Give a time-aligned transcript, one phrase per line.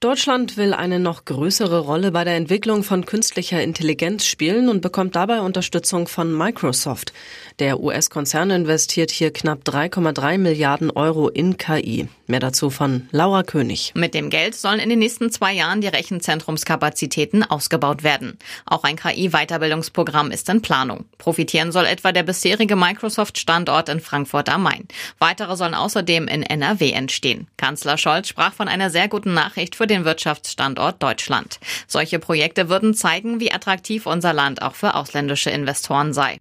[0.00, 5.16] Deutschland will eine noch größere Rolle bei der Entwicklung von künstlicher Intelligenz spielen und bekommt
[5.16, 7.12] dabei Unterstützung von Microsoft.
[7.58, 12.06] Der US-Konzern investiert hier knapp 3,3 Milliarden Euro in KI.
[12.28, 13.92] Mehr dazu von Laura König.
[13.96, 18.38] Mit dem Geld sollen in den nächsten zwei Jahren die Rechenzentrumskapazitäten ausgebaut werden.
[18.66, 21.06] Auch ein KI-Weiterbildungsprogramm ist in Planung.
[21.16, 24.86] Profitieren soll etwa der bisherige Microsoft-Standort in Frankfurt am Main.
[25.18, 27.48] Weitere sollen außerdem in NRW entstehen.
[27.56, 31.58] Kanzler Scholz sprach von einer sehr guten Nachricht für den Wirtschaftsstandort Deutschland.
[31.88, 36.38] Solche Projekte würden zeigen, wie attraktiv unser Land auch für ausländische Investoren sei.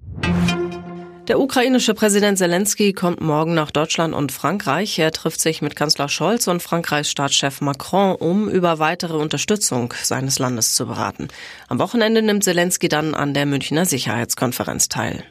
[1.27, 4.97] Der ukrainische Präsident Zelensky kommt morgen nach Deutschland und Frankreich.
[4.97, 10.39] Er trifft sich mit Kanzler Scholz und Frankreichs Staatschef Macron, um über weitere Unterstützung seines
[10.39, 11.27] Landes zu beraten.
[11.67, 15.25] Am Wochenende nimmt Zelensky dann an der Münchner Sicherheitskonferenz teil.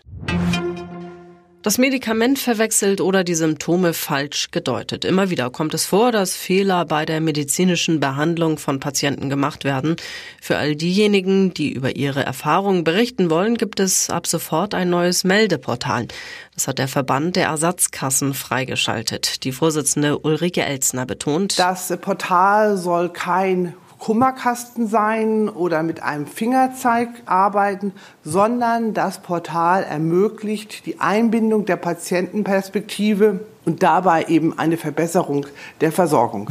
[1.66, 5.04] Das Medikament verwechselt oder die Symptome falsch gedeutet.
[5.04, 9.96] Immer wieder kommt es vor, dass Fehler bei der medizinischen Behandlung von Patienten gemacht werden.
[10.40, 15.24] Für all diejenigen, die über ihre Erfahrungen berichten wollen, gibt es ab sofort ein neues
[15.24, 16.06] Meldeportal.
[16.54, 19.42] Das hat der Verband der Ersatzkassen freigeschaltet.
[19.42, 27.08] Die Vorsitzende Ulrike Elzner betont, das Portal soll kein Kummerkasten sein oder mit einem Fingerzeig
[27.26, 27.92] arbeiten,
[28.24, 35.46] sondern das Portal ermöglicht die Einbindung der Patientenperspektive und dabei eben eine Verbesserung
[35.80, 36.50] der Versorgung.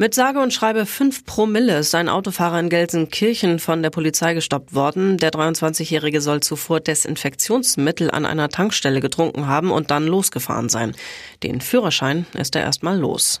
[0.00, 4.74] Mit sage und schreibe 5 Promille ist ein Autofahrer in Gelsenkirchen von der Polizei gestoppt
[4.74, 5.18] worden.
[5.18, 10.94] Der 23-Jährige soll zuvor Desinfektionsmittel an einer Tankstelle getrunken haben und dann losgefahren sein.
[11.42, 13.40] Den Führerschein ist er erstmal los.